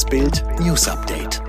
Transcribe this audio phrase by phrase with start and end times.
[0.00, 1.42] Das Bild News Update.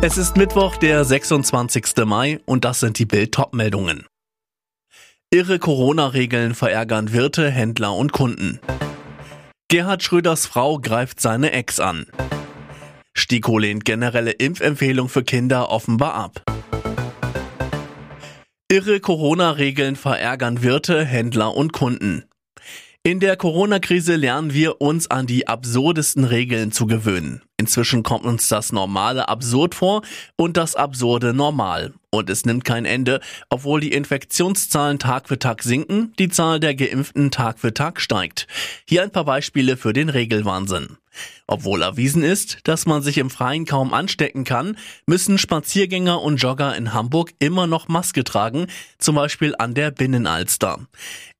[0.00, 1.84] Es ist Mittwoch, der 26.
[2.06, 4.06] Mai und das sind die Bild meldungen
[5.30, 8.60] Irre Corona-Regeln verärgern Wirte, Händler und Kunden.
[9.68, 12.06] Gerhard Schröders Frau greift seine Ex an.
[13.12, 16.42] Stiko lehnt generelle Impfempfehlung für Kinder offenbar ab.
[18.70, 22.24] Irre Corona-Regeln verärgern Wirte, Händler und Kunden.
[23.04, 27.42] In der Corona-Krise lernen wir uns an die absurdesten Regeln zu gewöhnen.
[27.60, 30.02] Inzwischen kommt uns das Normale absurd vor
[30.36, 31.92] und das Absurde normal.
[32.10, 36.76] Und es nimmt kein Ende, obwohl die Infektionszahlen Tag für Tag sinken, die Zahl der
[36.76, 38.46] Geimpften Tag für Tag steigt.
[38.86, 40.98] Hier ein paar Beispiele für den Regelwahnsinn.
[41.48, 46.76] Obwohl erwiesen ist, dass man sich im Freien kaum anstecken kann, müssen Spaziergänger und Jogger
[46.76, 50.86] in Hamburg immer noch Maske tragen, zum Beispiel an der Binnenalster.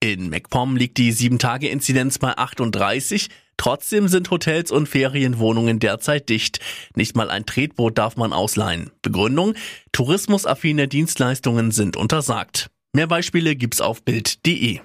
[0.01, 6.61] In MacPom liegt die 7-Tage-Inzidenz bei 38, Trotzdem sind Hotels und Ferienwohnungen derzeit dicht.
[6.95, 8.91] Nicht mal ein Tretboot darf man ausleihen.
[9.03, 9.55] Begründung?
[9.93, 12.71] Tourismusaffine Dienstleistungen sind untersagt.
[12.95, 14.81] Mehr Beispiele gibt's auf Bild.de.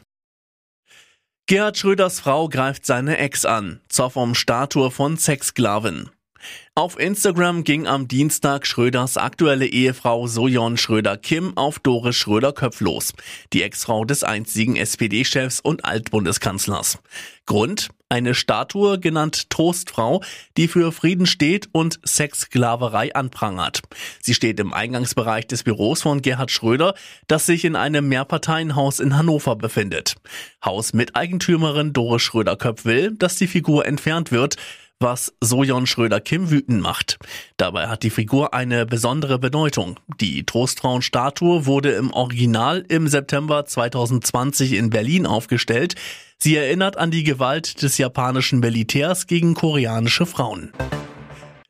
[1.46, 3.80] Gerhard Schröders Frau greift seine Ex an.
[3.90, 6.10] Zoff um Statue von Sexsklaven.
[6.76, 13.14] Auf Instagram ging am Dienstag Schröders aktuelle Ehefrau Sojon Schröder-Kim auf Doris Schröder-Köpf los,
[13.54, 16.98] die Ex-Frau des einzigen SPD-Chefs und Altbundeskanzlers.
[17.46, 17.90] Grund?
[18.10, 20.22] Eine Statue genannt Trostfrau,
[20.56, 23.82] die für Frieden steht und Sexsklaverei anprangert.
[24.22, 26.94] Sie steht im Eingangsbereich des Büros von Gerhard Schröder,
[27.28, 30.16] das sich in einem Mehrparteienhaus in Hannover befindet.
[30.64, 34.58] Hausmiteigentümerin Doris Schröder-Köpf will, dass die Figur entfernt wird,
[35.00, 37.18] was Sojon Schröder-Kim wütend macht.
[37.58, 40.00] Dabei hat die Figur eine besondere Bedeutung.
[40.22, 45.96] Die Trostfrauenstatue wurde im Original im September 2020 in Berlin aufgestellt.
[46.38, 50.72] Sie erinnert an die Gewalt des japanischen Militärs gegen koreanische Frauen.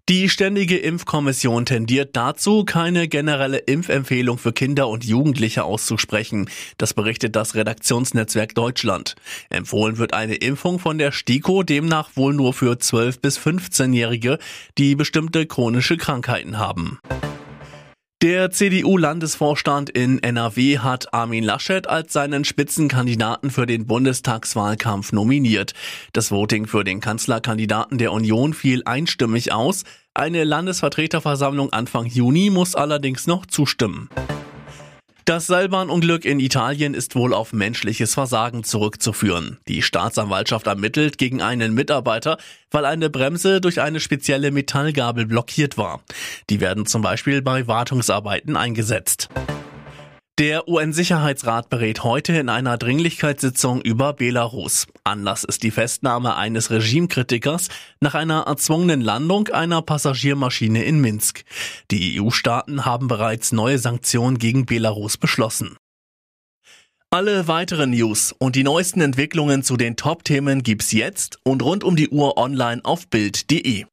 [0.09, 6.50] Die Ständige Impfkommission tendiert dazu, keine generelle Impfempfehlung für Kinder und Jugendliche auszusprechen.
[6.78, 9.16] Das berichtet das Redaktionsnetzwerk Deutschland.
[9.50, 14.40] Empfohlen wird eine Impfung von der STIKO demnach wohl nur für 12 bis 15-Jährige,
[14.78, 17.00] die bestimmte chronische Krankheiten haben.
[18.23, 25.73] Der CDU-Landesvorstand in NRW hat Armin Laschet als seinen Spitzenkandidaten für den Bundestagswahlkampf nominiert.
[26.13, 29.83] Das Voting für den Kanzlerkandidaten der Union fiel einstimmig aus.
[30.13, 34.07] Eine Landesvertreterversammlung Anfang Juni muss allerdings noch zustimmen.
[35.25, 39.57] Das Seilbahnunglück in Italien ist wohl auf menschliches Versagen zurückzuführen.
[39.69, 42.38] Die Staatsanwaltschaft ermittelt gegen einen Mitarbeiter,
[42.72, 46.01] weil eine Bremse durch eine spezielle Metallgabel blockiert war.
[46.50, 49.29] Die werden zum Beispiel bei Wartungsarbeiten eingesetzt.
[50.39, 54.88] Der UN-Sicherheitsrat berät heute in einer Dringlichkeitssitzung über Belarus.
[55.03, 57.67] Anlass ist die Festnahme eines Regimekritikers
[57.99, 61.44] nach einer erzwungenen Landung einer Passagiermaschine in Minsk.
[61.91, 65.77] Die EU-Staaten haben bereits neue Sanktionen gegen Belarus beschlossen.
[67.11, 71.95] Alle weiteren News und die neuesten Entwicklungen zu den Top-Themen gibt's jetzt und rund um
[71.95, 73.85] die Uhr online auf Bild.de.